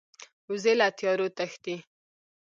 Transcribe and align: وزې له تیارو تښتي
وزې 0.49 0.73
له 0.79 0.87
تیارو 0.97 1.27
تښتي 1.37 1.75